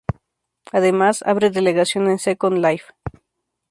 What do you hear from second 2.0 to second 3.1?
en Second Life.